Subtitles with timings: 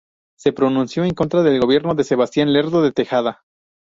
[0.35, 3.43] Se pronunció en contra del gobierno de Sebastián Lerdo de Tejada.